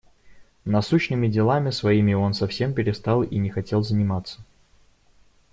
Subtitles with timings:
[0.65, 4.41] Насущными делами своими он совсем перестал и не хотел заниматься.